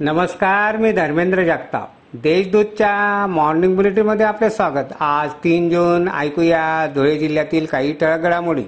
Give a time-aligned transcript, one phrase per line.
[0.00, 1.90] नमस्कार मी धर्मेंद्र जगताप.
[2.14, 4.92] देशदूतच्या मॉर्निंग बुलेटिनमध्ये आपले स्वागत.
[5.00, 8.62] आज तीन जून ऐकूया धुळे जिल्ह्यातील काही ठळक घडामोडी.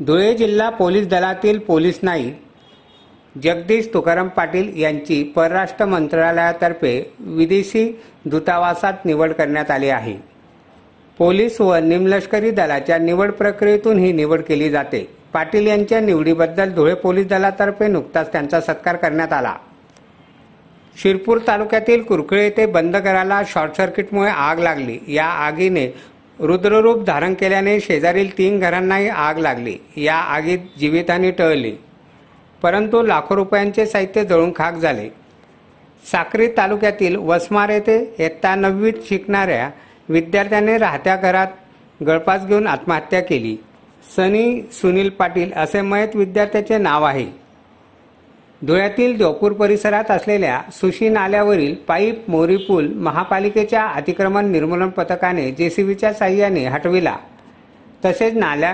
[0.00, 2.42] धुळे जिल्हा पोलीस दलातील पोलीस नाईक
[3.44, 10.16] जगदीश तुकाराम पाटील यांची परराष्ट्र मंत्रालयातर्फे विदेशी दूतावासात निवड करण्यात आली आहे.
[11.18, 15.16] पोलीस व निमलष्करी दलाच्या निवड प्रक्रियेतून ही निवड केली जाते.
[15.32, 19.54] पाटील यांच्या निवडीबद्दल धुळे पोलीस दलातर्फे नुकताच त्यांचा सत्कार करण्यात आला.
[21.02, 24.98] शिरपूर तालुक्यातील कुरकुळे येथे बंद घराला शॉर्ट सर्किटमुळे आग लागली.
[25.08, 25.94] या आगीने
[26.40, 29.76] रुद्ररूप धारण केल्याने शेजारील तीन घरांनाही आग लागली.
[29.96, 31.72] या आगीत जीवितहानी टळली.
[32.62, 35.08] परंतु लाखो रुपयांचे साहित्य जळून खाक झाले.
[36.12, 39.70] साक्री तालुक्यातील वसमार येथे इयत्ता नववीत शिकणाऱ्या
[40.08, 41.46] विद्यार्थ्याने राहत्या घरात
[42.06, 43.56] गळपास घेऊन आत्महत्या केली.
[44.16, 47.45] सनी सुनील पाटील असे मयत विद्यार्थ्याचे नाव आहे.
[48.62, 56.66] धुळ्यातील देवपूर परिसरात असलेल्या सुशी नाल्यावरील पाईप मोरी पूल महापालिकेच्या अतिक्रमण निर्मूलन पथकाने जेसीबीच्या साह्याने
[56.66, 57.16] हटविला.
[58.04, 58.72] तसेच नाल्या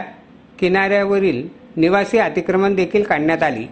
[0.59, 3.65] किनाऱ्यावरील निवासी अतिक्रमण देखील काढण्यात आली.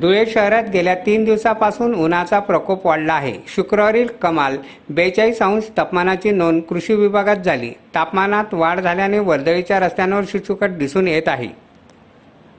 [0.00, 3.34] धुळे शहरात गेल्या तीन दिवसापासून उन्हाचा प्रकोप वाढला आहे.
[3.48, 4.56] शुक्रवारी कमाल
[4.90, 7.70] बेचाळीस अंश तापमानाची नोंद कृषी विभागात झाली.
[7.94, 11.71] तापमानात वाढ झाल्याने वर्दळीच्या रस्त्यांवर शुचुकट दिसून येत आहे.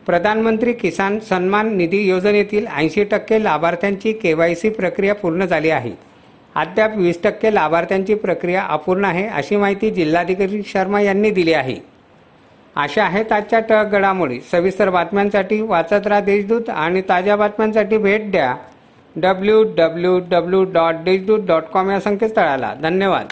[0.06, 5.92] प्रधानमंत्री किसान सन्मान निधी योजनेतील ऐंशी टक्के लाभार्थ्यांची केवायसी प्रक्रिया पूर्ण झाली आहे.
[6.56, 11.76] अद्याप वीस टक्के लाभार्थ्यांची प्रक्रिया अपूर्ण आहे अशी माहिती जिल्हाधिकारी शर्मा यांनी दिली आहे.
[12.76, 14.40] अशा आहेत आजच्या टक घडामोडी.
[14.52, 18.56] सविस्तर बातम्यांसाठी वाचत राहा देशदूत आणि ताज्या बातम्यांसाठी भेट द्या.
[19.16, 22.74] W W W dot Deshdoot dot com या संकेतस्थळाला.
[22.82, 23.26] धन्यवाद.